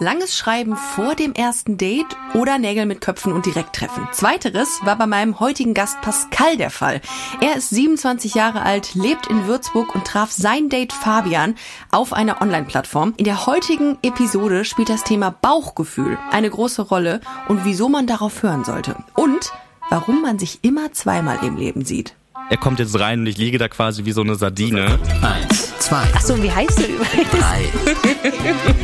[0.00, 4.08] Langes Schreiben vor dem ersten Date oder Nägel mit Köpfen und direkt treffen.
[4.12, 7.02] Zweiteres war bei meinem heutigen Gast Pascal der Fall.
[7.42, 11.54] Er ist 27 Jahre alt, lebt in Würzburg und traf sein Date Fabian
[11.90, 13.12] auf einer Online-Plattform.
[13.18, 18.42] In der heutigen Episode spielt das Thema Bauchgefühl eine große Rolle und wieso man darauf
[18.42, 18.96] hören sollte.
[19.16, 19.52] Und
[19.90, 22.14] warum man sich immer zweimal im Leben sieht.
[22.48, 24.98] Er kommt jetzt rein und ich liege da quasi wie so eine Sardine.
[25.22, 27.28] Eins, zwei, Ach so, wie heißt du übrigens?
[27.30, 27.64] drei,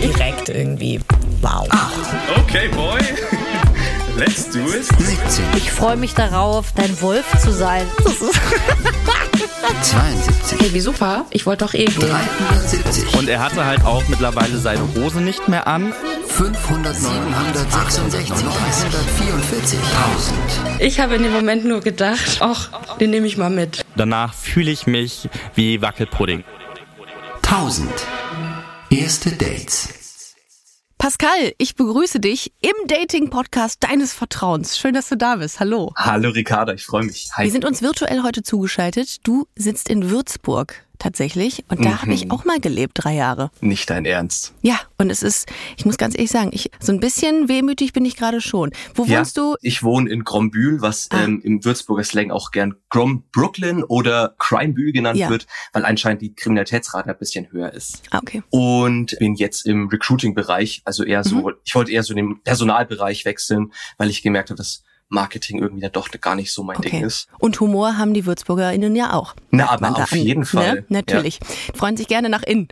[0.02, 1.00] Direkt irgendwie.
[1.40, 1.68] Wow.
[2.44, 2.98] Okay, boy.
[4.16, 4.84] Let's do it.
[4.98, 7.86] 17, Ich freue mich darauf, dein Wolf zu sein.
[9.82, 11.26] 72, Hey, wie super.
[11.30, 12.08] Ich wollte doch eh gehen.
[12.08, 15.92] 370, Und er hatte halt auch mittlerweile seine Hose nicht mehr an.
[16.28, 20.80] 500, 766, 944, 1000.
[20.80, 23.84] Ich habe in dem Moment nur gedacht, ach, den nehme ich mal mit.
[23.96, 26.44] Danach fühle ich mich wie Wackelpudding.
[27.56, 27.88] 1000.
[28.90, 30.34] Erste Dates.
[30.98, 34.76] Pascal, ich begrüße dich im Dating-Podcast deines Vertrauens.
[34.76, 35.58] Schön, dass du da bist.
[35.58, 35.94] Hallo.
[35.96, 37.30] Hallo Ricarda, ich freue mich.
[37.34, 37.44] Hi.
[37.44, 39.26] Wir sind uns virtuell heute zugeschaltet.
[39.26, 43.50] Du sitzt in Würzburg tatsächlich und da habe ich auch mal gelebt, drei Jahre.
[43.60, 44.54] Nicht dein Ernst.
[44.62, 48.04] Ja, und es ist, ich muss ganz ehrlich sagen, ich, so ein bisschen wehmütig bin
[48.04, 48.72] ich gerade schon.
[48.94, 49.56] Wo Ja, wohnst du?
[49.62, 51.24] ich wohne in Grombühl, was Ah.
[51.24, 55.28] ähm, im Würzburger Slang auch gern Grom Brooklyn oder Crimebühl genannt Ja.
[55.30, 58.02] wird, weil anscheinend die Kriminalitätsrate ein bisschen höher ist.
[58.10, 58.42] Ah, okay.
[58.50, 61.54] Und bin jetzt im Recruiting-Bereich, also eher so, Mhm.
[61.64, 65.82] ich wollte eher so in den Personalbereich wechseln, weil ich gemerkt habe, dass Marketing irgendwie
[65.82, 67.04] dann doch gar nicht so mein Ding Okay.
[67.06, 67.28] ist.
[67.38, 69.34] Und Humor haben die WürzburgerInnen ja auch.
[69.50, 70.74] Na, aber auf an, jeden Fall.
[70.74, 70.84] Ne?
[70.88, 71.38] Natürlich.
[71.74, 72.68] Freuen sich gerne nach innen.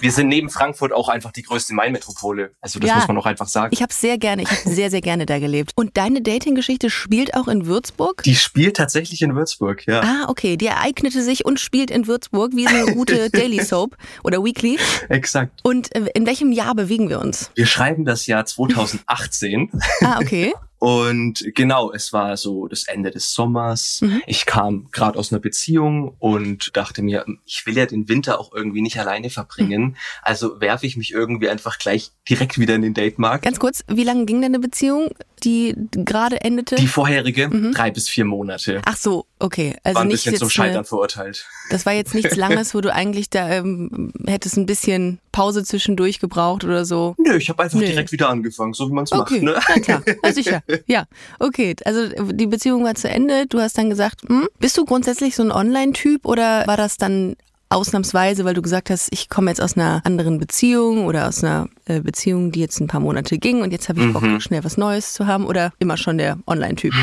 [0.00, 2.52] Wir sind neben Frankfurt auch einfach die größte Main-Metropole.
[2.60, 2.96] Also das Ja.
[2.96, 3.70] muss man auch einfach sagen.
[3.72, 5.72] Ich habe sehr gerne, ich habe sehr, sehr gerne da gelebt.
[5.74, 8.22] Und deine Dating-Geschichte spielt auch in Würzburg?
[8.24, 10.00] die spielt tatsächlich in Würzburg, ja.
[10.00, 10.56] Ah, okay.
[10.56, 14.78] Die ereignete sich und spielt in Würzburg wie so eine gute Daily Soap oder Weekly.
[15.08, 15.60] Exakt.
[15.62, 17.50] Und äh, in welchem Jahr bewegen wir uns?
[17.54, 19.70] Wir schreiben das Jahr 2018
[20.02, 20.52] Ah, okay.
[20.86, 24.02] und genau, es war so das Ende des Sommers.
[24.02, 24.22] Mhm.
[24.28, 28.52] Ich kam gerade aus einer Beziehung und dachte mir, ich will ja den Winter auch
[28.54, 29.82] irgendwie nicht alleine verbringen.
[29.82, 29.96] Mhm.
[30.22, 33.44] Also werfe ich mich irgendwie einfach gleich direkt wieder in den Datemarkt.
[33.44, 35.08] Ganz kurz, wie lange ging deine Beziehung,
[35.44, 36.76] die gerade endete?
[36.76, 37.72] Die vorherige Mhm.
[37.72, 38.80] drei bis vier Monate.
[38.84, 39.76] Ach so, okay.
[39.84, 41.46] Also war ein nicht bisschen jetzt zum Scheitern eine, verurteilt.
[41.70, 46.18] das war jetzt nichts Langes, wo du eigentlich da ähm, hättest ein bisschen Pause zwischendurch
[46.20, 47.14] gebraucht oder so.
[47.18, 47.86] Nö, ich habe einfach Nee.
[47.86, 49.42] direkt wieder angefangen, so wie man es Okay, macht.
[49.42, 49.60] Ne?
[49.68, 50.62] na klar, na sicher.
[50.86, 51.04] Ja,
[51.38, 51.76] okay.
[51.84, 53.46] Also die Beziehung war zu Ende.
[53.46, 57.36] Du hast dann gesagt, hm, bist du grundsätzlich so ein Online-Typ oder war das dann
[57.68, 61.68] ausnahmsweise, weil du gesagt hast, ich komme jetzt aus einer anderen Beziehung oder aus einer
[61.86, 64.40] äh, Beziehung, die jetzt ein paar Monate ging und jetzt habe ich Bock, Mhm.
[64.40, 66.94] schnell was Neues zu haben oder immer schon der Online-Typ?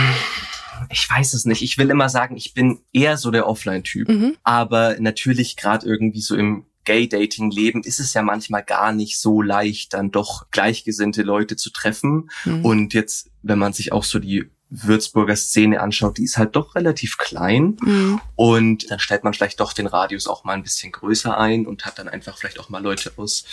[0.90, 1.62] Ich weiß es nicht.
[1.62, 4.10] Ich will immer sagen, ich bin eher so der Offline-Typ.
[4.10, 4.36] Mhm.
[4.44, 9.94] Aber natürlich gerade irgendwie so im Gay-Dating-Leben ist es ja manchmal gar nicht so leicht,
[9.94, 12.30] dann doch gleichgesinnte Leute zu treffen.
[12.44, 12.66] Mhm.
[12.66, 16.74] Und jetzt, wenn man sich auch so die Würzburger Szene anschaut, die ist halt doch
[16.74, 17.78] relativ klein.
[17.82, 18.22] Mhm.
[18.36, 21.86] Und dann stellt man vielleicht doch den Radius auch mal ein bisschen größer ein und
[21.86, 23.46] hat dann einfach vielleicht auch mal Leute aus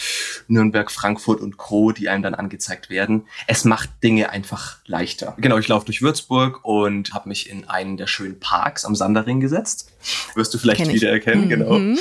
[0.48, 3.26] Nürnberg, Frankfurt und Co., die einem dann angezeigt werden.
[3.46, 5.34] Es macht Dinge einfach leichter.
[5.38, 9.40] Genau, ich laufe durch Würzburg und habe mich in einen der schönen Parks am Sanderring
[9.40, 9.90] gesetzt.
[10.34, 10.96] Wirst du vielleicht Kenn ich.
[10.96, 11.98] wiedererkennen, genau.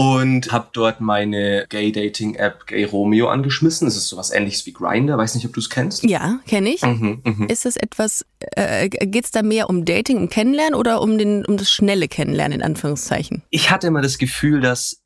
[0.00, 3.86] Und habe dort meine Gay-Dating-App Gay Romeo angeschmissen.
[3.86, 5.18] Das ist sowas ähnliches wie Grindr.
[5.18, 6.04] Weiß nicht, ob du es kennst.
[6.04, 6.82] Ja, kenne ich.
[6.82, 7.46] Mhm, mhm.
[7.48, 8.24] Ist es etwas,
[8.56, 12.08] äh, geht es da mehr um Dating, um Kennenlernen oder um, den, um das schnelle
[12.08, 13.42] Kennenlernen in Anführungszeichen?
[13.50, 15.02] ich hatte immer das Gefühl, dass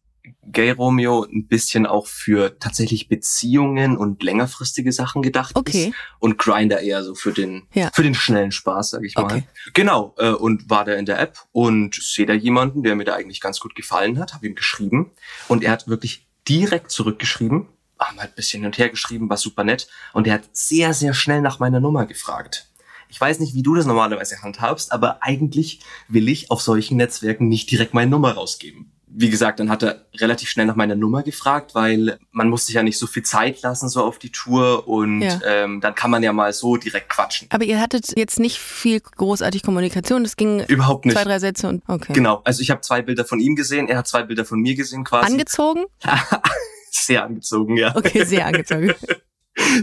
[0.52, 5.88] Gay Romeo ein bisschen auch für tatsächlich Beziehungen und längerfristige Sachen gedacht Okay.
[5.88, 7.90] ist und Grinder eher so für den Ja.
[7.94, 9.24] für den schnellen Spaß, sag ich mal.
[9.24, 9.42] Okay.
[9.72, 13.14] Genau äh, und war da in der App und sehe da jemanden, der mir da
[13.14, 15.10] eigentlich ganz gut gefallen hat, habe ihm geschrieben
[15.48, 17.68] und er hat wirklich direkt zurückgeschrieben,
[17.98, 20.92] haben halt ein bisschen hin und her geschrieben, war super nett und er hat sehr
[20.94, 22.68] sehr schnell nach meiner Nummer gefragt.
[23.08, 27.46] Ich weiß nicht, wie du das normalerweise handhabst, aber eigentlich will ich auf solchen Netzwerken
[27.48, 28.90] nicht direkt meine Nummer rausgeben.
[29.16, 32.74] Wie gesagt, dann hat er relativ schnell nach meiner Nummer gefragt, weil man muss sich
[32.74, 35.40] ja nicht so viel Zeit lassen so auf die Tour und Ja.
[35.44, 37.46] ähm, dann kann man ja mal so direkt quatschen.
[37.50, 41.14] Aber ihr hattet jetzt nicht viel großartig Kommunikation, es ging Überhaupt nicht.
[41.16, 42.12] zwei, drei Sätze und okay.
[42.12, 44.74] Genau, also ich habe zwei Bilder von ihm gesehen, er hat zwei Bilder von mir
[44.74, 45.30] gesehen quasi.
[45.30, 45.84] Angezogen?
[46.90, 47.94] Sehr angezogen, ja.
[47.96, 48.94] Okay, sehr angezogen.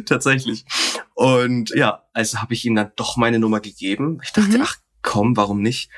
[0.06, 0.66] Tatsächlich.
[1.14, 4.20] Und ja, also habe ich ihm dann doch meine Nummer gegeben.
[4.24, 4.64] Ich dachte, Mhm.
[4.64, 5.90] ach komm, warum nicht?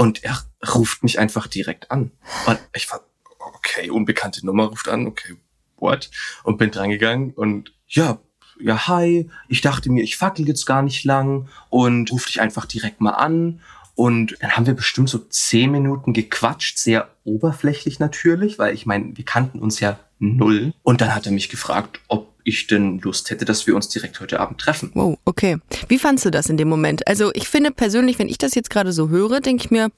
[0.00, 0.42] Und er
[0.74, 2.10] ruft mich einfach direkt an.
[2.46, 3.02] Und ich war,
[3.38, 5.36] okay, unbekannte Nummer ruft an, okay,
[5.76, 6.10] what?
[6.42, 8.18] Und bin drangegangen und ja,
[8.58, 12.64] ja, hi, ich dachte mir, ich fackel jetzt gar nicht lang und ruf dich einfach
[12.64, 13.60] direkt mal an.
[13.94, 19.18] Und dann haben wir bestimmt so zehn Minuten gequatscht, sehr oberflächlich natürlich, weil ich meine,
[19.18, 20.72] wir kannten uns ja null.
[20.82, 24.20] Und dann hat er mich gefragt, ob ich denn Lust hätte, dass wir uns direkt
[24.20, 24.90] heute Abend treffen.
[24.94, 25.58] Wow, okay.
[25.88, 27.06] Wie fandst du das in dem Moment?
[27.06, 29.90] Also ich finde persönlich, wenn ich das jetzt gerade so höre, denke ich mir,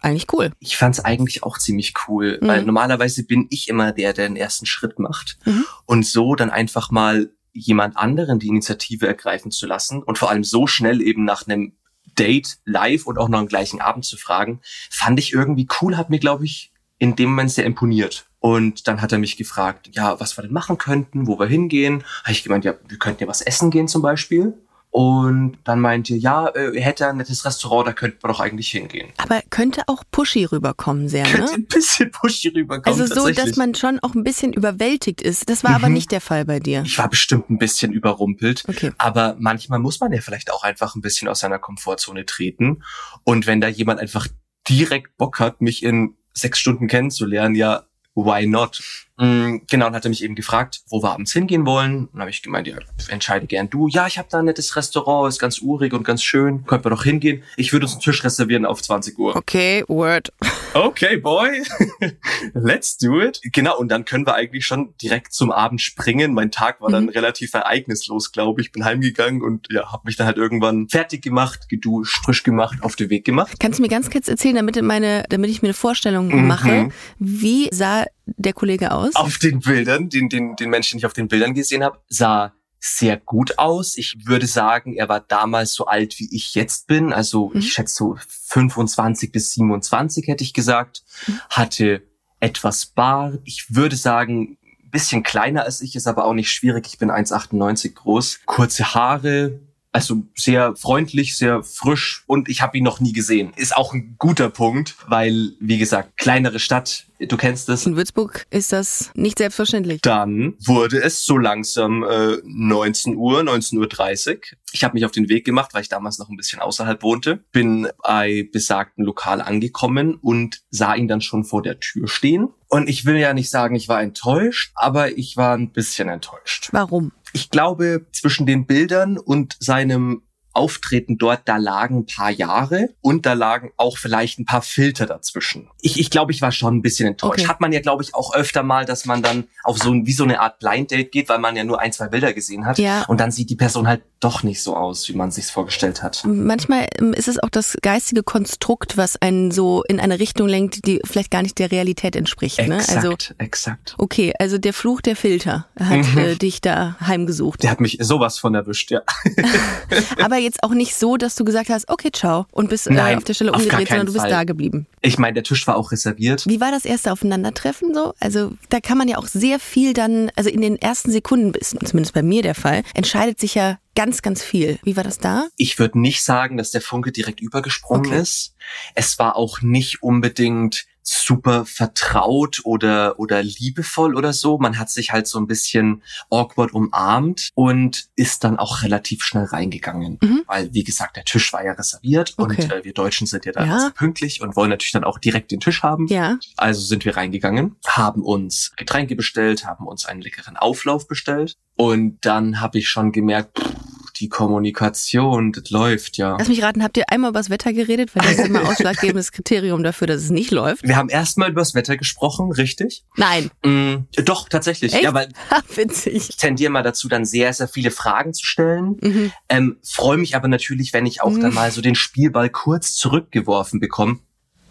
[0.00, 0.52] eigentlich cool.
[0.60, 2.46] Ich fand es eigentlich auch ziemlich cool, mhm.
[2.46, 5.38] weil normalerweise bin ich immer der, der den ersten Schritt macht.
[5.44, 5.64] Mhm.
[5.86, 10.44] Und so dann einfach mal jemand anderen die Initiative ergreifen zu lassen und vor allem
[10.44, 11.72] so schnell eben nach einem
[12.18, 14.60] Date live und auch noch am gleichen Abend zu fragen,
[14.90, 18.29] fand ich irgendwie cool, hat mir, glaube ich, in dem Moment sehr imponiert.
[18.40, 22.04] Und dann hat er mich gefragt, ja, was wir denn machen könnten, wo wir hingehen.
[22.22, 24.54] Habe ich gemeint, ja, wir könnten ja was essen gehen zum Beispiel.
[24.92, 28.70] Und dann meinte, ja, äh, er hätte ein nettes Restaurant, da könnten wir doch eigentlich
[28.70, 29.10] hingehen.
[29.18, 31.32] Aber könnte auch pushy rüberkommen, sehr, ne?
[31.32, 33.00] Könnte ein bisschen pushy rüberkommen.
[33.00, 35.48] Also so, dass man schon auch ein bisschen überwältigt ist.
[35.48, 35.76] Das war mhm.
[35.76, 36.82] aber nicht der Fall bei dir.
[36.84, 38.64] Ich war bestimmt ein bisschen überrumpelt.
[38.66, 38.90] Okay.
[38.98, 42.82] Aber manchmal muss man ja vielleicht auch einfach ein bisschen aus seiner Komfortzone treten.
[43.22, 44.26] Und wenn da jemand einfach
[44.68, 47.84] direkt Bock hat, mich in sechs Stunden kennenzulernen, ja,
[48.14, 48.78] why not?
[49.20, 52.06] Mm, genau, und hat er mich eben gefragt, wo wir abends hingehen wollen.
[52.06, 52.76] Und habe ich gemeint, ja,
[53.08, 53.86] entscheide gern du.
[53.86, 56.64] Ja, ich habe da ein nettes Restaurant, ist ganz urig und ganz schön.
[56.64, 57.42] Könnten wir doch hingehen.
[57.56, 59.36] Ich würde uns einen Tisch reservieren auf 20 Uhr.
[59.36, 60.32] Okay, word.
[60.72, 61.62] Okay, boy.
[62.54, 63.40] Let's do it.
[63.52, 66.32] Genau, und dann können wir eigentlich schon direkt zum Abend springen.
[66.32, 67.08] Mein Tag war dann mhm.
[67.10, 68.72] relativ ereignislos, glaube ich.
[68.72, 72.96] Bin heimgegangen und ja, habe mich dann halt irgendwann fertig gemacht, geduscht, frisch gemacht, auf
[72.96, 73.60] den Weg gemacht.
[73.60, 76.46] Kannst du mir ganz kurz erzählen, damit, meine, damit ich mir eine Vorstellung mhm.
[76.46, 76.88] mache,
[77.18, 78.06] wie sah
[78.36, 79.14] der Kollege aus?
[79.14, 82.52] Auf den Bildern, den, den, den Menschen, den ich auf den Bildern gesehen habe, sah
[82.78, 83.98] sehr gut aus.
[83.98, 87.12] Ich würde sagen, er war damals so alt, wie ich jetzt bin.
[87.12, 87.60] Also mhm.
[87.60, 88.16] ich schätze so
[88.48, 91.02] 25 bis 27 hätte ich gesagt.
[91.26, 91.40] Mhm.
[91.50, 92.02] Hatte
[92.40, 93.40] etwas Bart.
[93.44, 94.56] Ich würde sagen,
[94.90, 96.86] bisschen kleiner als ich, ist aber auch nicht schwierig.
[96.88, 98.40] Ich bin 1,98 groß.
[98.46, 99.60] Kurze Haare,
[99.92, 103.52] also sehr freundlich, sehr frisch und ich habe ihn noch nie gesehen.
[103.56, 107.86] Ist auch ein guter Punkt, weil, wie gesagt, kleinere Stadt, du kennst es.
[107.86, 110.00] In Würzburg ist das nicht selbstverständlich.
[110.02, 114.40] Dann wurde es so langsam äh, 19 Uhr, 19.30 Uhr.
[114.72, 117.38] Ich habe mich auf den Weg gemacht, weil ich damals noch ein bisschen außerhalb wohnte.
[117.52, 122.48] Bin bei besagten Lokal angekommen und sah ihn dann schon vor der Tür stehen.
[122.68, 126.68] Und ich will ja nicht sagen, ich war enttäuscht, aber ich war ein bisschen enttäuscht.
[126.70, 127.10] Warum?
[127.32, 130.22] Ich glaube, zwischen den Bildern und seinem
[130.60, 135.06] Auftreten dort, da lagen ein paar Jahre und da lagen auch vielleicht ein paar Filter
[135.06, 135.70] dazwischen.
[135.80, 137.40] Ich, ich glaube, ich war schon ein bisschen enttäuscht.
[137.40, 137.48] Okay.
[137.48, 140.12] Hat man ja, glaube ich, auch öfter mal, dass man dann auf so ein, wie
[140.12, 142.78] so eine Art Blind Date geht, weil man ja nur ein, zwei Bilder gesehen hat.
[142.78, 143.04] Ja.
[143.06, 146.22] Und dann sieht die Person halt doch nicht so aus, wie man sich's vorgestellt hat.
[146.26, 150.86] Manchmal ähm, ist es auch das geistige Konstrukt, was einen so in eine Richtung lenkt,
[150.86, 152.58] die vielleicht gar nicht der Realität entspricht.
[152.58, 152.76] Ne?
[152.76, 153.94] Exakt, also, exakt.
[153.96, 156.18] Okay, also der Fluch der Filter hat mhm.
[156.18, 157.62] äh, dich da heimgesucht.
[157.62, 159.00] Der hat mich sowas von erwischt, ja.
[160.22, 163.18] Aber jetzt auch nicht so, dass du gesagt hast, okay, ciao, und bist äh, Nein,
[163.18, 164.30] auf der Stelle umgedreht, sondern du bist Fall.
[164.30, 164.86] da geblieben.
[165.00, 166.44] Ich meine, der Tisch war auch reserviert.
[166.46, 168.14] Wie war das erste Aufeinandertreffen so?
[168.20, 171.76] Also da kann man ja auch sehr viel dann, also in den ersten Sekunden, ist
[171.84, 174.78] zumindest bei mir der Fall, entscheidet sich ja ganz, ganz viel.
[174.82, 175.48] Wie war das da?
[175.56, 178.20] Ich würde nicht sagen, dass der Funke direkt übergesprungen okay.
[178.20, 178.54] ist.
[178.94, 184.58] Es war auch nicht unbedingt super vertraut oder, oder liebevoll oder so.
[184.58, 189.44] Man hat sich halt so ein bisschen awkward umarmt und ist dann auch relativ schnell
[189.44, 190.18] reingegangen.
[190.22, 190.42] Mhm.
[190.46, 192.62] Weil, wie gesagt, der Tisch war ja reserviert okay.
[192.62, 193.90] und äh, wir Deutschen sind ja da ja.
[193.94, 196.06] pünktlich und wollen natürlich dann auch direkt den Tisch haben.
[196.08, 196.38] Ja.
[196.56, 202.18] Also sind wir reingegangen, haben uns Getränke bestellt, haben uns einen leckeren Auflauf bestellt und
[202.22, 203.89] dann habe ich schon gemerkt, pff,
[204.20, 206.36] die Kommunikation, das läuft ja.
[206.38, 208.14] Lass mich raten, habt ihr einmal über das Wetter geredet?
[208.14, 210.86] Weil das ist immer ausschlaggebendes Kriterium dafür, dass es nicht läuft.
[210.86, 213.04] Wir haben erstmal über das Wetter gesprochen, richtig?
[213.16, 213.50] Nein.
[213.64, 214.92] Mm, doch, tatsächlich.
[214.92, 215.02] Echt?
[215.02, 215.28] Ja, weil
[215.74, 216.14] Witzig.
[216.14, 218.98] Ich tendiere mal dazu, dann sehr, sehr viele Fragen zu stellen.
[219.00, 219.32] Mhm.
[219.48, 221.40] Ähm, Freue mich aber natürlich, wenn ich auch mhm.
[221.40, 224.18] dann mal so den Spielball kurz zurückgeworfen bekomme.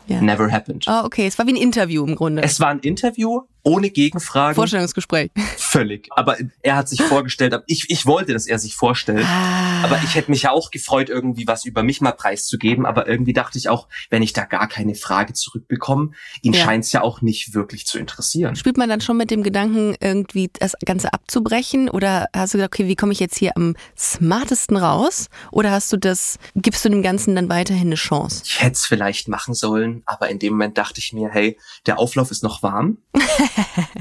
[0.08, 0.22] Ja.
[0.22, 0.86] Never happened.
[0.88, 1.28] Oh, okay.
[1.28, 2.42] Es war wie ein Interview im Grunde.
[2.42, 4.56] Es war ein Interview ohne Gegenfragen.
[4.56, 5.32] Vorstellungsgespräch.
[5.58, 6.08] Völlig.
[6.12, 9.26] Aber er hat sich vorgestellt, ich, ich wollte, dass er sich vorstellt.
[9.26, 9.84] Ah.
[9.84, 12.86] Aber ich hätte mich ja auch gefreut, irgendwie was über mich mal preiszugeben.
[12.86, 16.12] Aber irgendwie dachte ich auch, wenn ich da gar keine Frage zurückbekomme,
[16.42, 16.64] ihn ja.
[16.64, 18.56] scheint es ja auch nicht wirklich zu interessieren.
[18.56, 21.90] Spielt man dann schon mit dem Gedanken, irgendwie das Ganze abzubrechen?
[21.90, 25.28] Oder hast du gesagt, okay, wie komme ich jetzt hier am smartesten raus?
[25.52, 28.44] Oder hast du das, gibst du dem Ganzen dann weiterhin eine Chance?
[28.46, 32.00] Ich hätte es vielleicht machen sollen, aber in dem Moment dachte ich mir, hey, der
[32.00, 32.98] Auflauf ist noch warm.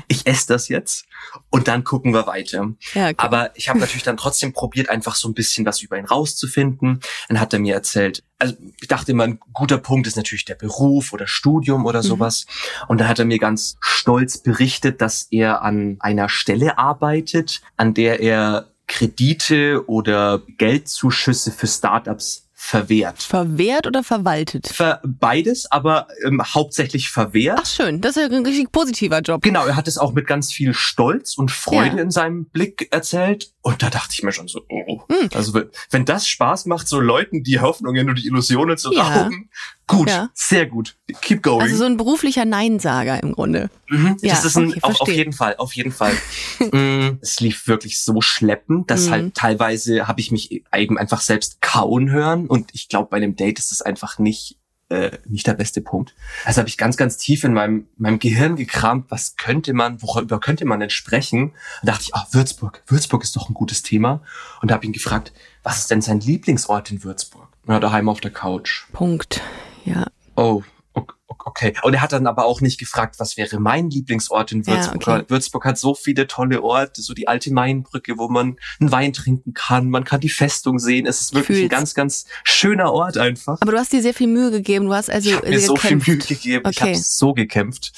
[0.08, 1.06] ich esse das jetzt
[1.50, 2.72] und dann gucken wir weiter.
[2.94, 3.14] Ja, okay.
[3.16, 7.00] Aber ich habe natürlich dann trotzdem probiert, einfach so ein bisschen was über ihn rauszufinden.
[7.28, 10.54] Dann hat er mir erzählt, also ich dachte immer, ein guter Punkt ist natürlich der
[10.54, 12.06] Beruf oder Studium oder mhm.
[12.06, 12.46] sowas.
[12.46, 12.84] Mhm.
[12.88, 17.94] Und dann hat er mir ganz stolz berichtet, dass er an einer Stelle arbeitet, an
[17.94, 23.22] der er Kredite oder Geldzuschüsse für Startups verwehrt.
[23.22, 24.66] Verwehrt oder verwaltet?
[24.66, 27.60] Ver beides, aber ähm, hauptsächlich verwehrt.
[27.62, 29.42] Ach schön, das ist ja ein richtig positiver Job.
[29.42, 32.02] Genau, er hat es auch mit ganz viel Stolz und Freude Ja.
[32.02, 33.52] in seinem Blick erzählt.
[33.62, 35.02] Und da dachte ich mir schon so, oh.
[35.08, 35.28] Hm.
[35.34, 39.02] Also wenn, wenn das Spaß macht, so Leuten die Hoffnungen und die Illusionen zu Ja.
[39.22, 39.50] rauben,
[39.88, 40.30] gut, Ja.
[40.34, 40.96] sehr gut.
[41.22, 41.62] Keep going.
[41.62, 43.68] Also so ein beruflicher Neinsager im Grunde.
[43.88, 46.12] Mhm, Ja, das ist ein, okay, auf, auf jeden Fall, auf jeden Fall.
[46.72, 49.10] Mm, es lief wirklich so schleppend, dass Mhm.
[49.10, 53.34] halt teilweise habe ich mich eben einfach selbst kauen hören und ich glaube, bei einem
[53.36, 54.58] Date ist es einfach nicht
[54.90, 56.14] äh, nicht der beste Punkt.
[56.46, 60.40] Also habe ich ganz, ganz tief in meinem, meinem Gehirn gekramt, was könnte man, worüber
[60.40, 61.50] könnte man denn sprechen?
[61.82, 64.22] Und dachte ich, ah, Würzburg, Würzburg ist doch ein gutes Thema.
[64.62, 67.48] Und habe ihn gefragt, was ist denn sein Lieblingsort in Würzburg?
[67.66, 68.86] Na, daheim auf der Couch.
[68.94, 69.42] Punkt.
[69.88, 70.04] Ja.
[70.36, 71.74] Oh, ok- ok- okay.
[71.82, 74.96] Und er hat dann aber auch nicht gefragt, was wäre mein Lieblingsort in Ja, Würzburg.
[74.96, 75.10] okay.
[75.10, 79.12] Weil Würzburg hat so viele tolle Orte, so die alte Mainbrücke, wo man einen Wein
[79.12, 81.06] trinken kann, man kann die Festung sehen.
[81.06, 81.70] Es ist wirklich ein Fühl's.
[81.70, 83.58] ganz, ganz schöner Ort einfach.
[83.60, 84.86] Aber du hast dir sehr viel Mühe gegeben.
[84.86, 85.96] Du hast also Ich habe mir so viel.
[85.96, 86.68] Mühe gegeben.
[86.70, 86.92] Ich Okay.
[86.94, 87.92] habe so gekämpft.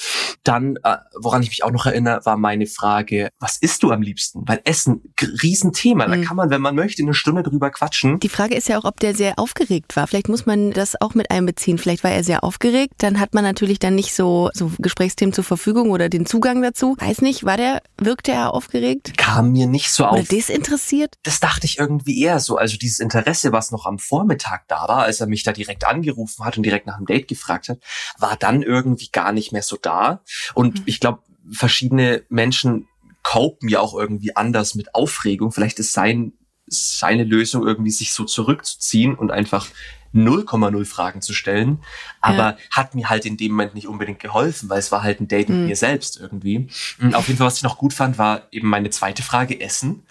[0.45, 4.03] Dann, äh, woran ich mich auch noch erinnere, war meine Frage, was isst du am
[4.03, 4.43] liebsten?
[4.47, 5.03] Weil Essen,
[5.43, 6.07] Riesenthema.
[6.07, 6.25] Da Mhm.
[6.25, 8.19] kann man, wenn man möchte, eine Stunde drüber quatschen.
[8.21, 10.07] Die Frage ist ja auch, ob der sehr aufgeregt war.
[10.07, 11.79] Vielleicht muss man das auch mit einbeziehen.
[11.79, 12.95] Vielleicht war er sehr aufgeregt.
[12.99, 16.97] Dann hat man natürlich dann nicht so, so Gesprächsthemen zur Verfügung oder den Zugang dazu.
[16.99, 19.17] Weiß nicht, war der, wirkte er aufgeregt?
[19.17, 20.29] Kam mir nicht so Oder auf.
[20.29, 21.17] desinteressiert?
[21.23, 22.57] das dachte ich irgendwie eher so.
[22.57, 26.45] Also dieses Interesse, was noch am Vormittag da war, als er mich da direkt angerufen
[26.45, 27.79] hat und direkt nach dem Date gefragt hat,
[28.19, 30.23] war dann irgendwie gar nicht mehr so da.
[30.55, 31.21] Und ich glaube,
[31.53, 32.89] verschiedene Menschen
[33.23, 35.53] copen ja auch irgendwie anders mit Aufregung.
[35.53, 36.33] Vielleicht ist sein,
[36.67, 39.67] seine Lösung irgendwie, sich so zurückzuziehen und einfach
[40.15, 41.79] 0,0 Fragen zu stellen.
[42.21, 45.29] Aber hat mir halt in dem Moment nicht unbedingt geholfen, weil es war halt ein
[45.29, 45.67] Date mit Mhm.
[45.67, 46.69] mir selbst irgendwie.
[47.01, 50.05] Und Auf jeden Fall, was ich noch gut fand, war eben meine zweite Frage, Essen.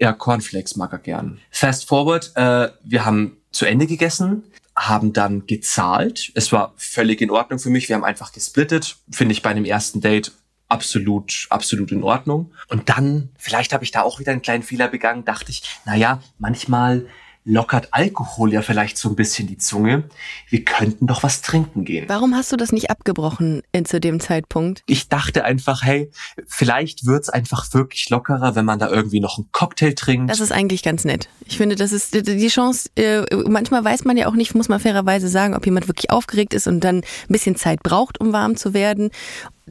[0.00, 1.38] Ja, Cornflakes mag er gern.
[1.50, 4.42] Fast forward, äh, wir haben zu Ende gegessen,
[4.76, 6.32] haben dann gezahlt.
[6.34, 7.88] Es war völlig in Ordnung für mich.
[7.88, 8.96] Wir haben einfach gesplittet.
[9.10, 10.32] Finde ich bei einem ersten Date
[10.68, 12.52] absolut, absolut in Ordnung.
[12.68, 15.94] Und dann, vielleicht habe ich da auch wieder einen kleinen Fehler begangen, dachte ich, na
[15.94, 17.06] ja, manchmal
[17.44, 20.04] lockert Alkohol ja vielleicht so ein bisschen die Zunge.
[20.48, 22.06] Wir könnten doch was trinken gehen.
[22.08, 24.82] Warum hast du das nicht abgebrochen in, zu dem Zeitpunkt?
[24.86, 26.10] Ich dachte einfach, hey,
[26.46, 30.30] vielleicht wird's einfach wirklich lockerer, wenn man da irgendwie noch einen Cocktail trinkt.
[30.30, 31.28] Das ist eigentlich ganz nett.
[31.46, 34.80] Ich finde, das ist die- Chance, äh, manchmal weiß man ja auch nicht, muss man
[34.80, 38.56] fairerweise sagen, ob jemand wirklich aufgeregt ist und dann ein bisschen Zeit braucht, um warm
[38.56, 39.10] zu werden.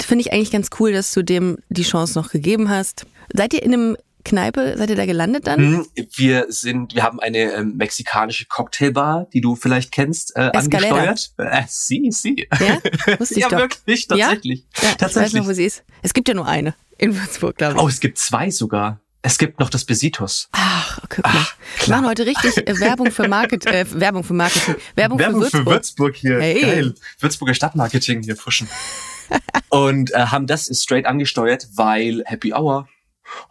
[0.01, 3.06] Finde ich eigentlich ganz cool, dass du dem die Chance noch gegeben hast.
[3.34, 5.60] Seid ihr in einem Kneipe, seid ihr da gelandet dann?
[5.60, 10.98] Hm, Wir sind, wir haben eine ähm, mexikanische Cocktailbar, die du vielleicht kennst, äh, Escalera.
[11.01, 11.32] angesteuert.
[11.38, 12.48] Äh, sie, sie.
[12.60, 12.80] Ja?
[13.20, 13.58] Wusste ich ja, doch.
[13.60, 14.27] wirklich, Ja?
[14.27, 14.60] tatsächlich.
[14.62, 15.34] Ja, ich weiß tatsächlich.
[15.42, 15.84] noch, wo sie ist.
[16.01, 17.82] Es gibt ja nur eine in Würzburg, glaube ich.
[17.82, 19.00] oh, es gibt zwei sogar.
[19.25, 20.50] Es gibt noch das Besitos.
[20.51, 21.32] Ach, guck mal.
[21.34, 21.56] Ach,
[21.88, 25.65] Wir machen heute richtig äh, Werbung für Market, äh, Werbung für Marketing, Werbung, für Würzburg.
[25.65, 26.39] Würzburg hier.
[26.42, 26.62] Hey.
[26.62, 26.94] Geil.
[27.20, 28.68] Würzburger Stadtmarketing hier pushen.
[29.70, 32.88] Und äh, haben das straight angesteuert, weil Happy Hour.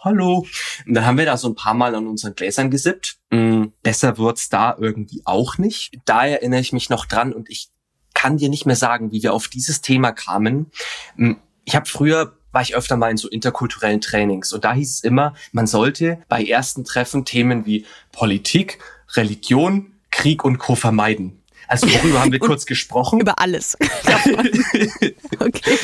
[0.01, 0.47] Hallo.
[0.87, 3.19] Und dann haben wir da so ein paar Mal an unseren Gläsern gesippt.
[3.31, 5.93] Mm, besser wird's da irgendwie auch nicht.
[6.05, 7.69] Da erinnere ich mich noch dran und ich
[8.15, 10.71] kann dir nicht mehr sagen, wie wir auf dieses Thema kamen.
[11.17, 11.33] Mm,
[11.65, 15.01] Ich habe früher war ich öfter mal in so interkulturellen Trainings und da hieß es
[15.05, 18.79] immer, man sollte bei ersten Treffen Themen wie Politik,
[19.15, 20.75] Religion, Krieg und Co.
[20.75, 21.42] vermeiden.
[21.73, 23.19] Also worüber haben wir kurz gesprochen?
[23.19, 23.79] Über alles.
[25.41, 25.79] okay.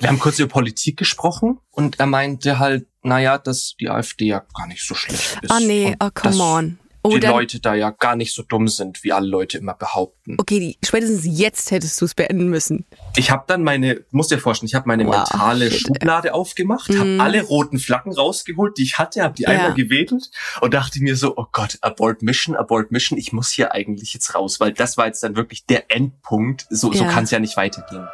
[0.00, 4.42] Wir haben kurz über Politik gesprochen und er meinte halt, naja, dass die AfD ja
[4.54, 5.52] gar nicht so schlecht ist.
[5.52, 6.78] Oh nee, oh come dass on.
[7.06, 9.74] Oh, die dann, Leute da ja gar nicht so dumm sind, wie alle Leute immer
[9.74, 10.36] behaupten.
[10.40, 12.86] okay, die, spätestens jetzt hättest du es beenden müssen.
[13.16, 16.88] Ich habe dann meine, musst dir vorstellen, ich habe meine Wow, mentale shit, Schublade aufgemacht,
[16.88, 16.98] Mhm.
[16.98, 19.50] habe alle roten Flaggen rausgeholt, die ich hatte, habe die Ja.
[19.50, 20.30] einmal gewedelt
[20.62, 24.34] und dachte mir so, oh Gott, abort Mission, abort Mission, ich muss hier eigentlich jetzt
[24.34, 26.66] raus, weil das war jetzt dann wirklich der Endpunkt.
[26.70, 27.10] So, so Ja.
[27.10, 28.08] kann es ja nicht weitergehen.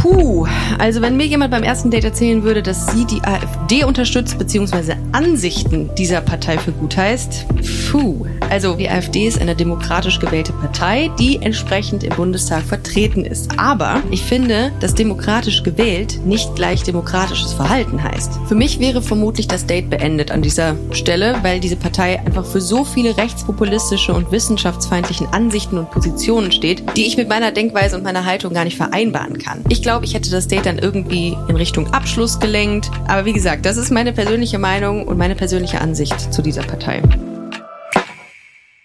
[0.00, 0.46] Puh,
[0.78, 4.96] also wenn mir jemand beim ersten Date erzählen würde, dass sie die AfD unterstützt, beziehungsweise
[5.12, 7.44] Ansichten dieser Partei für gut heißt,
[7.90, 8.24] puh.
[8.48, 13.58] Also die AfD ist eine demokratisch gewählte Partei, die entsprechend im Bundestag vertreten ist.
[13.58, 18.40] Aber ich finde, dass demokratisch gewählt nicht gleich demokratisches Verhalten heißt.
[18.48, 22.60] Für mich wäre vermutlich das Date beendet an dieser Stelle, weil diese Partei einfach für
[22.60, 28.02] so viele rechtspopulistische und wissenschaftsfeindlichen Ansichten und Positionen steht, die ich mit meiner Denkweise und
[28.02, 29.62] meiner Haltung gar nicht vereinbaren kann.
[29.68, 32.92] Ich glaube, ich hätte das Date dann irgendwie in Richtung Abschluss gelenkt.
[33.08, 37.02] Aber wie gesagt, das ist meine persönliche Meinung und meine persönliche Ansicht zu dieser Partei.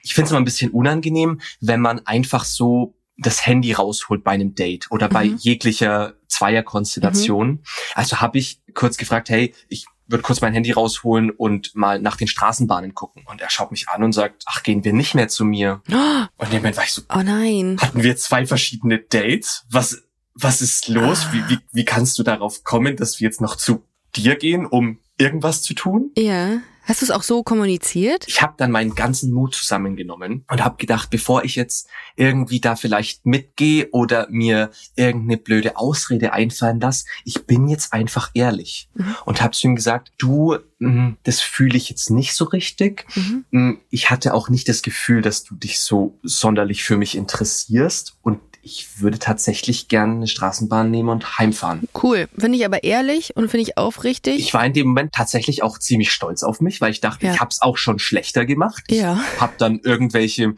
[0.01, 4.31] Ich finde es immer ein bisschen unangenehm, wenn man einfach so das Handy rausholt bei
[4.31, 5.38] einem Date oder bei Mhm.
[5.38, 7.62] jeglicher Zweierkonstellation.
[7.93, 12.17] Also habe ich kurz gefragt, hey, ich würde kurz mein Handy rausholen und mal nach
[12.17, 13.24] den Straßenbahnen gucken.
[13.27, 15.81] Und er schaut mich an und sagt, ach, gehen wir nicht mehr zu mir.
[15.88, 17.77] Und in dem Moment war ich so, Oh nein.
[17.79, 19.65] hatten wir zwei verschiedene Dates?
[19.69, 20.01] Was,
[20.36, 21.27] was ist los?
[21.32, 23.84] Wie, wie, wie kannst du darauf kommen, dass wir jetzt noch zu
[24.15, 26.12] dir gehen, um irgendwas zu tun?
[26.18, 26.60] Ja.
[26.88, 28.25] Hast du es auch so kommuniziert?
[28.27, 32.75] Ich habe dann meinen ganzen Mut zusammengenommen und habe gedacht, bevor ich jetzt irgendwie da
[32.75, 38.88] vielleicht mitgehe oder mir irgendeine blöde Ausrede einfallen lasse, ich bin jetzt einfach ehrlich
[39.25, 43.08] und habe zu ihm gesagt, du, mh, das fühle ich jetzt nicht so richtig.
[43.50, 48.20] Mh, Ich hatte auch nicht das Gefühl, dass du dich so sonderlich für mich interessierst
[48.22, 51.88] und ich würde tatsächlich gerne eine Straßenbahn nehmen und heimfahren.
[52.01, 52.27] Cool.
[52.36, 54.39] Finde ich aber ehrlich und finde ich aufrichtig.
[54.39, 57.34] Ich war in dem Moment tatsächlich auch ziemlich stolz auf mich, weil ich dachte, Ja.
[57.36, 58.84] ich habe es auch schon schlechter gemacht.
[58.89, 59.22] Ja.
[59.36, 60.55] Ich habe dann irgendwelche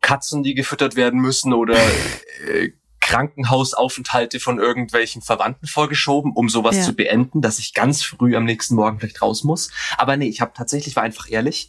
[0.00, 1.76] Katzen, die gefüttert werden müssen oder
[2.48, 2.70] äh,
[3.00, 6.82] Krankenhausaufenthalte von irgendwelchen Verwandten vorgeschoben, um sowas Ja.
[6.84, 9.70] zu beenden, dass ich ganz früh am nächsten Morgen vielleicht raus muss.
[9.98, 11.68] Aber nee, ich habe tatsächlich war einfach ehrlich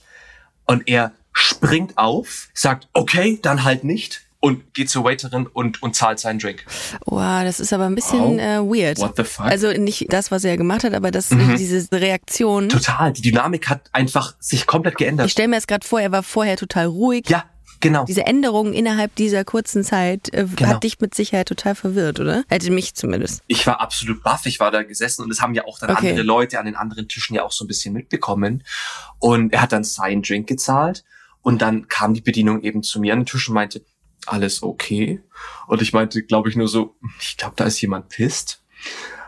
[0.65, 5.95] und er springt auf, sagt okay, dann halt nicht und geht zur Waiterin und und
[5.95, 6.65] zahlt seinen Drink.
[7.05, 8.39] Wow, das ist aber ein bisschen Wow.
[8.39, 8.97] äh, weird.
[8.99, 9.45] What the fuck?
[9.45, 11.55] Also nicht das, was er gemacht hat, aber das, Mhm.
[11.57, 12.67] diese Reaktion.
[12.67, 15.27] Total, die Dynamik hat einfach sich komplett geändert.
[15.27, 17.29] Ich stelle mir jetzt gerade vor, er war vorher total ruhig.
[17.29, 17.43] ja,
[17.79, 18.03] genau.
[18.05, 20.71] Diese Änderung innerhalb dieser kurzen Zeit äh, Genau.
[20.71, 22.43] hat dich mit Sicherheit total verwirrt, oder?
[22.49, 23.41] Hätte mich zumindest.
[23.47, 24.45] ich war absolut baff.
[24.47, 26.09] Ich war da gesessen und das haben ja auch dann Okay.
[26.09, 28.63] andere Leute an den anderen Tischen ja auch so ein bisschen mitbekommen.
[29.19, 31.03] Und er hat dann seinen Drink gezahlt
[31.43, 33.81] und dann kam die Bedienung eben zu mir an den Tisch und meinte,
[34.25, 35.21] alles okay?
[35.67, 38.63] Und ich meinte, glaube ich, nur so, ich glaube, da ist jemand pisst.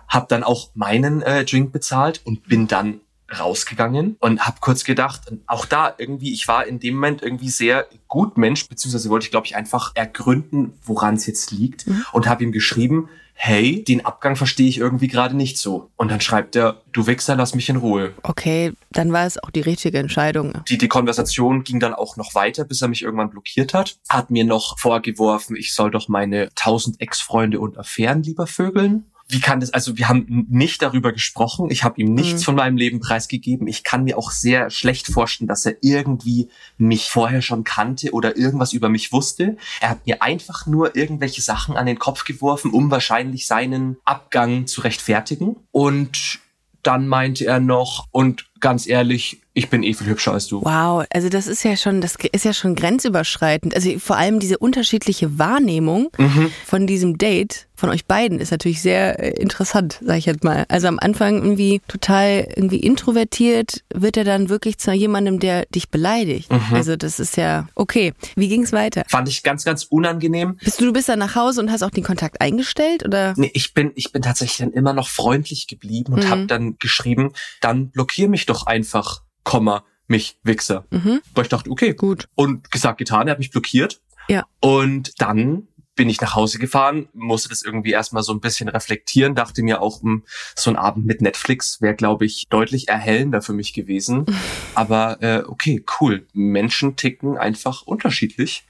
[0.08, 3.02] Hab dann auch meinen äh, Drink bezahlt und bin dann
[3.40, 7.88] rausgegangen und hab kurz gedacht, auch da irgendwie, ich war in dem Moment irgendwie sehr
[8.08, 12.44] gut Mensch, beziehungsweise wollte ich, glaube ich, einfach ergründen, woran es jetzt liegt und habe
[12.44, 15.90] ihm geschrieben, hey, den Abgang verstehe ich irgendwie gerade nicht so.
[15.98, 18.14] Und dann schreibt er, du Wichser, lass mich in Ruhe.
[18.24, 20.54] Okay, dann war es auch die richtige Entscheidung.
[20.70, 23.98] Die, die Konversation ging dann auch noch weiter, bis er mich irgendwann blockiert hat.
[24.10, 29.06] Hat mir noch vorgeworfen, ich soll doch meine tausend Ex-Freunde und Affären lieber vögeln.
[29.34, 31.70] Wie kann das, also wir haben nicht darüber gesprochen.
[31.70, 33.68] Ich habe ihm nichts von meinem Leben preisgegeben.
[33.68, 38.38] Ich kann mir auch sehr schlecht vorstellen, dass er irgendwie mich vorher schon kannte oder
[38.38, 39.58] irgendwas über mich wusste.
[39.82, 44.68] Er hat mir einfach nur irgendwelche Sachen an den Kopf geworfen, um wahrscheinlich seinen Abgang
[44.68, 45.56] zu rechtfertigen.
[45.72, 46.40] Und
[46.84, 50.62] dann meinte er noch, und ganz ehrlich, ich bin eh viel hübscher als du.
[50.64, 53.76] Wow, also das ist ja schon, das ist ja schon grenzüberschreitend.
[53.76, 56.52] Also vor allem diese unterschiedliche Wahrnehmung Mhm.
[56.66, 60.66] von diesem Date von euch beiden ist natürlich sehr äh, interessant, sag ich jetzt mal.
[60.70, 65.90] Also am Anfang irgendwie total irgendwie introvertiert, wird er dann wirklich zu jemandem, der dich
[65.90, 66.52] beleidigt.
[66.52, 66.62] Mhm.
[66.74, 68.14] Also das ist ja okay.
[68.36, 69.04] Wie ging's weiter?
[69.08, 70.58] Fand ich ganz, ganz unangenehm.
[70.64, 73.34] Bist du, du bist dann nach Hause und hast auch den Kontakt eingestellt oder?
[73.38, 77.34] Nee, ich bin, ich bin tatsächlich dann immer noch freundlich geblieben und habe dann geschrieben,
[77.62, 80.86] dann blockier mich doch einfach, Komma, mich Wichser.
[81.34, 82.28] Weil ich dachte, okay, Gut.
[82.36, 84.02] Und gesagt, getan, er hat mich blockiert.
[84.28, 84.46] Ja.
[84.62, 89.36] Und dann bin ich nach Hause gefahren, musste das irgendwie erstmal so ein bisschen reflektieren,
[89.36, 90.22] dachte mir auch, mh,
[90.56, 94.26] so ein Abend mit Netflix wäre, glaube ich, deutlich erhellender für mich gewesen.
[94.76, 96.28] Aber äh, okay, cool.
[96.34, 98.64] Menschen ticken einfach unterschiedlich.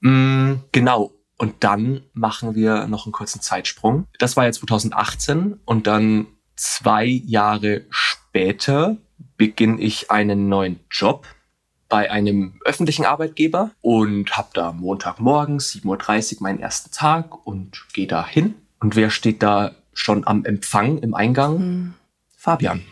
[0.00, 1.12] Mm, genau.
[1.38, 4.06] Und dann machen wir noch einen kurzen Zeitsprung.
[4.18, 8.98] Das war ja 2018 und dann zwei Jahre später
[9.36, 11.26] beginne ich einen neuen Job
[11.88, 18.06] bei einem öffentlichen Arbeitgeber und habe da Montagmorgens 7.30 Uhr meinen ersten Tag und gehe
[18.06, 18.54] da hin.
[18.80, 21.94] Und wer steht da schon am Empfang im Eingang?
[22.36, 22.82] Fabian.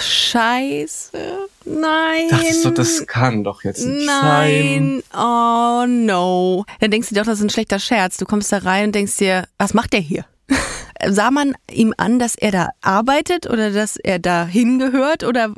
[0.00, 1.48] Scheiße.
[1.64, 2.28] Nein.
[2.30, 5.02] Dachte ich so, das kann doch jetzt nicht sein.
[5.02, 6.64] Nein, oh no.
[6.80, 8.16] Dann denkst du dir doch, das ist ein schlechter Scherz.
[8.16, 10.24] Du kommst da rein und denkst dir, was macht der hier?
[11.08, 15.54] Sah man ihm an, dass er da arbeitet oder dass er da hingehört oder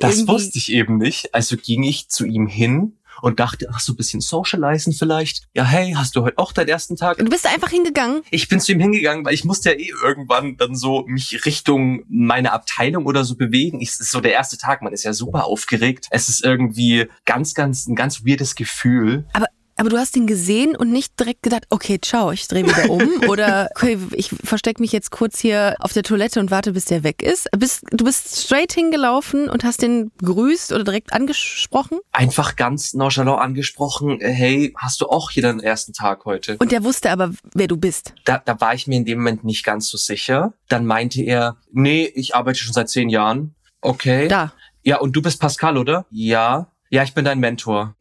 [0.00, 1.34] Das wusste ich eben nicht.
[1.34, 5.44] Also ging ich zu ihm hin und dachte, ach, so ein bisschen socialisen vielleicht.
[5.54, 7.18] Ja, hey, hast du heute auch deinen ersten Tag?
[7.18, 8.22] Du bist einfach hingegangen.
[8.30, 12.04] Ich bin zu ihm hingegangen, weil ich musste ja eh irgendwann dann so mich Richtung
[12.08, 13.80] meine Abteilung oder so bewegen.
[13.80, 16.08] Ich, es ist so der erste Tag, man ist ja super aufgeregt.
[16.10, 19.26] Es ist irgendwie ganz, ganz, ein ganz weirdes Gefühl.
[19.32, 22.90] Aber, aber du hast ihn gesehen und nicht direkt gedacht, okay, ciao, ich drehe wieder
[22.90, 23.02] um.
[23.28, 27.02] oder okay, ich verstecke mich jetzt kurz hier auf der Toilette und warte, bis der
[27.02, 27.48] weg ist.
[27.56, 31.98] Bist, du bist straight hingelaufen und hast den grüßt oder direkt angesprochen?
[32.12, 36.56] Einfach ganz nonchalant angesprochen, hey, hast du auch hier deinen ersten Tag heute?
[36.58, 38.14] Und der wusste aber, wer du bist.
[38.24, 40.54] Da, da war ich mir in dem Moment nicht ganz so sicher.
[40.68, 43.54] Dann meinte er, nee, ich arbeite schon seit zehn Jahren.
[43.80, 44.28] Okay.
[44.28, 44.52] Da.
[44.82, 46.06] Ja, und du bist Pascal, oder?
[46.10, 46.68] Ja.
[46.90, 47.94] Ja, ich bin dein Mentor.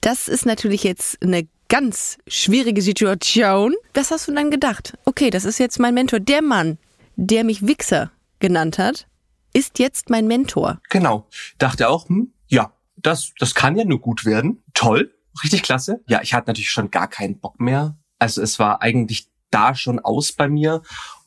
[0.00, 3.74] Das ist natürlich jetzt eine ganz schwierige Situation.
[3.94, 4.96] Was hast du dann gedacht?
[5.04, 6.78] Okay, das ist jetzt mein Mentor, der Mann,
[7.16, 9.06] der mich Wichser genannt hat,
[9.52, 10.80] ist jetzt mein Mentor.
[10.88, 11.28] Genau.
[11.58, 14.62] Dachte auch, hm, ja, das, das kann ja nur gut werden.
[14.74, 15.14] Toll.
[15.44, 16.02] Richtig klasse.
[16.08, 17.98] Ja, ich hatte natürlich schon gar keinen Bock mehr.
[18.18, 20.82] Also es war eigentlich da schon aus bei mir.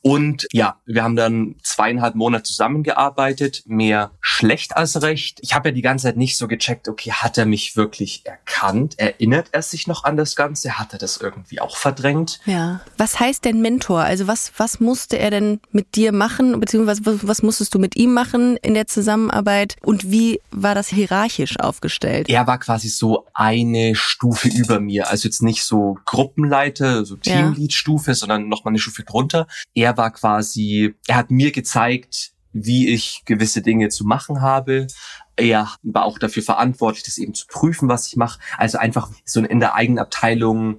[0.06, 5.38] Und ja, wir haben dann zweieinhalb Monate zusammengearbeitet, mehr schlecht als recht.
[5.40, 8.98] Ich habe ja die ganze Zeit nicht so gecheckt, okay, hat er mich wirklich erkannt?
[8.98, 10.78] Erinnert er sich noch an das Ganze?
[10.78, 12.40] Hat er das irgendwie auch verdrängt?
[12.44, 12.82] Ja.
[12.98, 14.00] Was heißt denn Mentor?
[14.02, 17.96] Also was, was musste er denn mit dir machen, beziehungsweise was, was musstest du mit
[17.96, 19.76] ihm machen in der Zusammenarbeit?
[19.82, 22.28] Und wie war das hierarchisch aufgestellt?
[22.28, 25.08] Er war quasi so eine Stufe über mir.
[25.08, 27.36] Also jetzt nicht so Gruppenleiter, so Ja.
[27.36, 29.46] Teamlead-Stufe, sondern nochmal eine Stufe drunter.
[29.72, 34.86] Er war quasi, er hat mir gezeigt, wie ich gewisse Dinge zu machen habe.
[35.36, 38.38] Er war auch dafür verantwortlich, das eben zu prüfen, was ich mache.
[38.56, 40.76] Also einfach so in der eigenen Abteilung,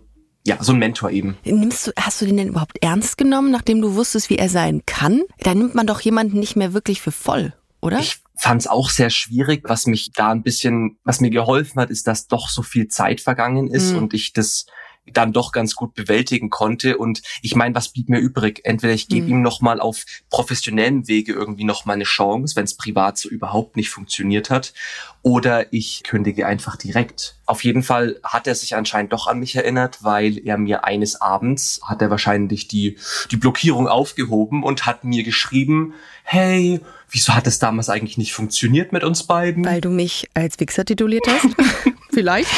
[0.47, 1.37] ja, so ein Mentor eben.
[1.43, 4.83] Nimmst du, hast du den denn überhaupt ernst genommen, nachdem du wusstest, wie er sein
[4.85, 5.23] kann?
[5.39, 7.99] Da nimmt man doch jemanden nicht mehr wirklich für voll, oder?
[7.99, 9.63] Ich fand es auch sehr schwierig.
[9.65, 13.21] Was mich da ein bisschen, was mir geholfen hat, ist, dass doch so viel Zeit
[13.21, 13.97] vergangen ist Mhm.
[13.97, 14.65] und ich das
[15.11, 16.97] dann doch ganz gut bewältigen konnte.
[16.97, 18.61] Und ich meine, was blieb mir übrig?
[18.63, 19.31] Entweder ich gebe Mhm.
[19.33, 23.89] ihm nochmal auf professionellen Wege irgendwie nochmal eine Chance, wenn es privat so überhaupt nicht
[23.89, 24.73] funktioniert hat,
[25.21, 27.37] oder ich kündige einfach direkt.
[27.45, 31.21] Auf jeden Fall hat er sich anscheinend doch an mich erinnert, weil er mir eines
[31.21, 32.97] Abends hat er wahrscheinlich die,
[33.31, 36.79] die Blockierung aufgehoben und hat mir geschrieben, hey,
[37.15, 39.63] wieso hat es damals eigentlich nicht funktioniert mit uns beiden?
[39.65, 41.47] Weil du mich als Wichser tituliert hast?
[42.11, 42.49] Vielleicht.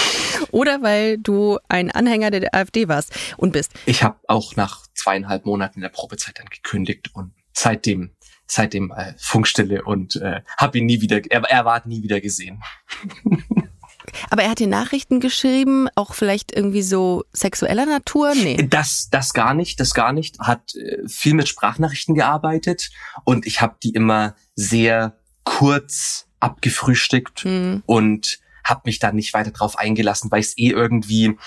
[0.51, 3.71] Oder weil du ein Anhänger der AfD warst und bist.
[3.85, 8.11] Ich habe auch nach zweieinhalb Monaten der Probezeit dann gekündigt und seitdem
[8.49, 12.63] seitdem äh, Funkstille und äh, habe ihn nie wieder, er, er war nie wieder gesehen.
[14.29, 18.33] Aber er hat dir Nachrichten geschrieben, auch vielleicht irgendwie so sexueller Natur?
[18.35, 18.67] Nee.
[18.69, 20.39] Das, das gar nicht, das gar nicht.
[20.39, 22.89] Hat äh, viel mit Sprachnachrichten gearbeitet
[23.23, 27.83] und ich habe die immer sehr kurz abgefrühstückt Hm.
[27.85, 31.37] und habe mich dann nicht weiter drauf eingelassen, weil ich es eh irgendwie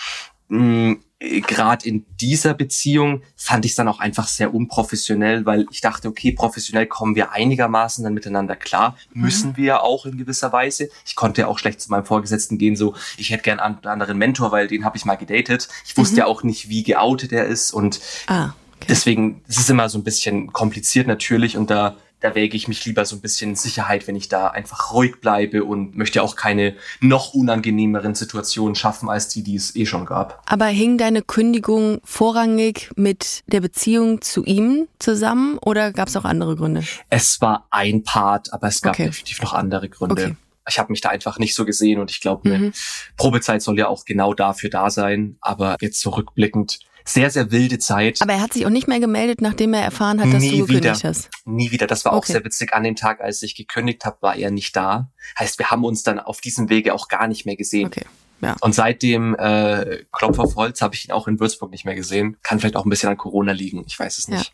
[1.20, 6.08] gerade in dieser Beziehung fand ich es dann auch einfach sehr unprofessionell, weil ich dachte,
[6.08, 10.88] okay, professionell kommen wir einigermaßen dann miteinander klar, müssen wir ja auch in gewisser Weise.
[11.04, 14.16] Ich konnte ja auch schlecht zu meinem Vorgesetzten gehen, so ich hätte gern einen anderen
[14.16, 15.68] Mentor, weil den habe ich mal gedatet.
[15.84, 18.86] Ich wusste ja auch nicht, wie geoutet er ist und Ah, okay.
[18.88, 22.84] deswegen, es ist immer so ein bisschen kompliziert natürlich und da, da wäge ich mich
[22.84, 26.36] lieber so ein bisschen in Sicherheit, wenn ich da einfach ruhig bleibe und möchte auch
[26.36, 30.42] keine noch unangenehmeren Situationen schaffen, als die, die es eh schon gab.
[30.46, 36.24] Aber hing deine Kündigung vorrangig mit der Beziehung zu ihm zusammen oder gab es auch
[36.24, 36.84] andere Gründe?
[37.08, 39.06] Es war ein Part, aber es gab Okay.
[39.06, 40.12] definitiv noch andere Gründe.
[40.12, 40.36] Okay.
[40.68, 42.72] Ich habe mich da einfach nicht so gesehen und ich glaube, eine Mhm.
[43.16, 45.36] Probezeit soll ja auch genau dafür da sein.
[45.40, 46.78] Aber jetzt zurückblickend,
[47.12, 48.20] sehr, sehr wilde Zeit.
[48.22, 50.66] Aber er hat sich auch nicht mehr gemeldet, nachdem er erfahren hat, dass Nie du
[50.66, 51.08] gekündigt wieder.
[51.10, 51.28] hast.
[51.44, 51.86] Nie wieder.
[51.86, 52.32] Das war auch Okay.
[52.32, 52.72] sehr witzig.
[52.74, 55.10] An dem Tag, als ich gekündigt habe, war er nicht da.
[55.38, 57.86] Heißt, wir haben uns dann auf diesem Wege auch gar nicht mehr gesehen.
[57.86, 58.04] Okay.
[58.40, 58.56] Ja.
[58.60, 62.36] Und seitdem äh, Klopf auf Holz habe ich ihn auch in Würzburg nicht mehr gesehen.
[62.42, 64.52] Kann vielleicht auch ein bisschen an Corona liegen, ich weiß es nicht.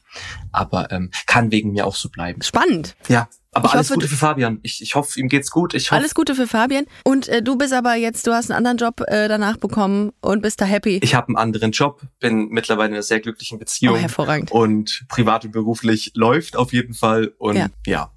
[0.53, 2.43] Aber ähm, kann wegen mir auch so bleiben.
[2.43, 2.97] Spannend.
[3.09, 4.59] Ja, aber Ich alles hoffe, Gute für Fabian.
[4.63, 5.73] Ich, ich hoffe, ihm geht's gut.
[5.73, 6.85] Ich hoffe, Alles Gute für Fabian.
[7.05, 10.43] Und äh, du bist aber jetzt, du hast einen anderen Job äh, danach bekommen und
[10.43, 11.01] bist da happy.
[11.03, 13.97] ich habe einen anderen Job, bin mittlerweile in einer sehr glücklichen Beziehung.
[13.97, 14.51] Oh, hervorragend.
[14.53, 17.33] Und privat und beruflich läuft auf jeden Fall.
[17.39, 17.69] Und Ja.
[17.87, 18.13] ja.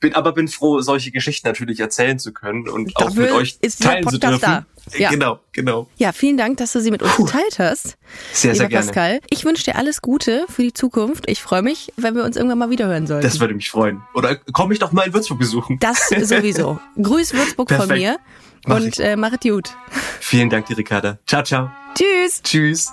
[0.00, 3.58] Bin, aber bin froh, solche Geschichten natürlich erzählen zu können und auch Dafür mit euch
[3.80, 4.40] teilen zu dürfen.
[4.40, 4.66] da.
[4.96, 5.10] Ja.
[5.10, 5.86] Genau, genau.
[5.98, 7.98] Ja, vielen Dank, dass du sie mit uns geteilt hast.
[8.32, 8.86] Sehr, sehr gerne.
[8.86, 9.20] Pascal.
[9.28, 11.28] Ich wünsche dir alles Gute für die Zukunft.
[11.28, 13.22] Ich freue mich, wenn wir uns irgendwann mal wiederhören sollten.
[13.26, 14.00] Das würde mich freuen.
[14.14, 15.78] Oder komm mich doch mal in Würzburg besuchen.
[15.80, 16.80] Das sowieso.
[17.00, 17.98] Grüß Würzburg von Perfekt.
[18.00, 18.18] mir
[18.66, 19.00] Mach und ich.
[19.04, 19.70] äh, machet gut.
[20.20, 21.18] Vielen Dank, die Ricarda.
[21.26, 21.70] Ciao, ciao.
[21.94, 22.42] Tschüss.
[22.42, 22.88] Tschüss.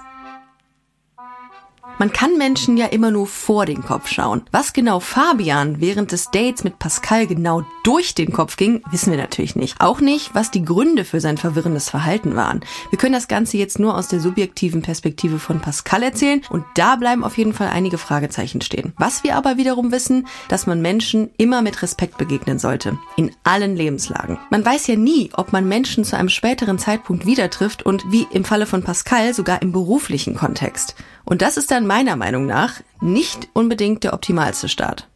[1.98, 4.42] Man kann Menschen ja immer nur vor den Kopf schauen.
[4.52, 9.18] Was genau Fabian während des Dates mit Pascal genau durch den Kopf ging, wissen wir
[9.18, 9.80] natürlich nicht.
[9.80, 12.60] Auch nicht, was die Gründe für sein verwirrendes Verhalten waren.
[12.90, 16.98] Wir können das Ganze jetzt nur aus der subjektiven Perspektive von Pascal erzählen und da
[16.98, 18.94] bleiben auf jeden Fall einige Fragezeichen stehen.
[18.98, 22.98] Was wir aber wiederum wissen, dass man Menschen immer mit Respekt begegnen sollte.
[23.16, 24.38] In allen Lebenslagen.
[24.50, 28.28] Man weiß ja nie, ob man Menschen zu einem späteren Zeitpunkt wieder trifft und wie
[28.32, 30.96] im Falle von Pascal sogar im beruflichen Kontext.
[31.26, 35.08] Und das ist dann meiner Meinung nach nicht unbedingt der optimalste Start.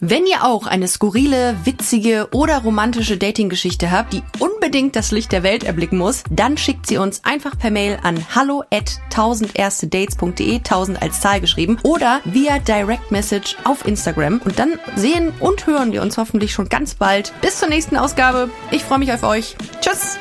[0.00, 5.42] Wenn ihr auch eine skurrile, witzige oder romantische Dating-Geschichte habt, die unbedingt das Licht der
[5.42, 11.02] Welt erblicken muss, dann schickt sie uns einfach per Mail an hallo at 1000erstedates.de, 1000
[11.02, 14.40] als Zahl geschrieben, oder via Direct Message auf Instagram.
[14.44, 17.32] Und dann sehen und hören wir uns hoffentlich schon ganz bald.
[17.40, 18.50] Bis zur nächsten Ausgabe.
[18.70, 19.56] Ich freue mich auf euch.
[19.80, 20.16] Tschüss!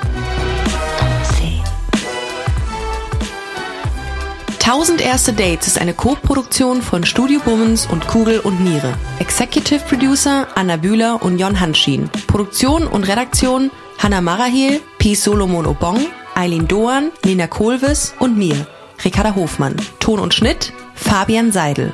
[4.68, 8.96] 1000 erste Dates ist eine Co-Produktion von Studio Bummens und Kugel und Niere.
[9.18, 12.10] Executive Producer Anna Bühler und Jon Hanschin.
[12.28, 18.68] Produktion und Redaktion Hanna Marahel, Pi Solomon Obong, Eileen Doan, Lena Kohlwes und mir,
[19.06, 19.78] Ricarda Hofmann.
[20.00, 21.94] Ton und Schnitt Fabian Seidel.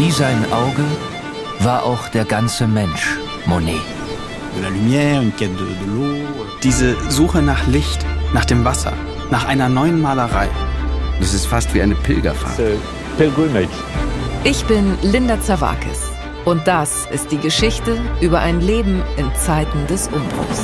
[0.00, 0.86] Wie sein Auge
[1.58, 3.82] war auch der ganze Mensch Monet.
[6.62, 8.94] Diese Suche nach Licht, nach dem Wasser,
[9.30, 10.48] nach einer neuen Malerei.
[11.20, 12.58] Das ist fast wie eine Pilgerfahrt.
[14.44, 16.00] Ich bin Linda Zawakis
[16.46, 20.62] und das ist die Geschichte über ein Leben in Zeiten des Umbruchs.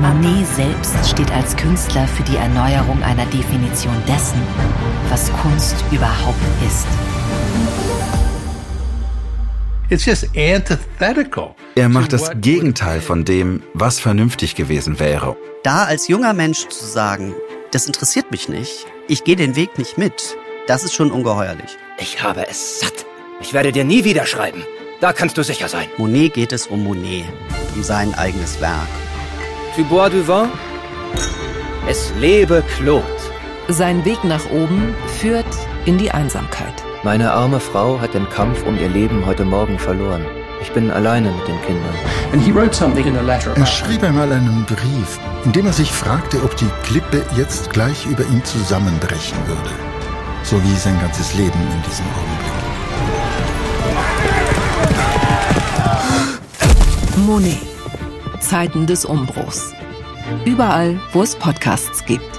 [0.00, 4.40] Monet selbst steht als Künstler für die Erneuerung einer Definition dessen,
[5.10, 6.86] was Kunst überhaupt ist.
[11.74, 15.36] Er macht das Gegenteil von dem, was vernünftig gewesen wäre.
[15.62, 17.34] Da als junger Mensch zu sagen,
[17.72, 21.76] das interessiert mich nicht, ich gehe den Weg nicht mit, das ist schon ungeheuerlich.
[21.98, 23.04] Ich habe es satt.
[23.42, 24.64] Ich werde dir nie wieder schreiben.
[25.00, 25.88] Da kannst du sicher sein.
[25.96, 27.26] Monet geht es um Monet,
[27.76, 28.88] um sein eigenes Werk.
[29.76, 30.48] Tu bois du vin?
[31.86, 33.06] Es lebe Claude.
[33.68, 35.46] Sein Weg nach oben führt
[35.84, 36.74] in die Einsamkeit.
[37.04, 40.26] Meine arme Frau hat den Kampf um ihr Leben heute Morgen verloren.
[40.60, 41.94] Ich bin alleine mit den Kindern.
[43.54, 48.04] Er schrieb einmal einen Brief, in dem er sich fragte, ob die Klippe jetzt gleich
[48.06, 49.70] über ihm zusammenbrechen würde.
[50.42, 52.77] So wie sein ganzes Leben in diesem Augenblick.
[57.16, 57.58] Monet.
[58.40, 59.72] Zeiten des Umbruchs.
[60.44, 62.37] Überall, wo es Podcasts gibt.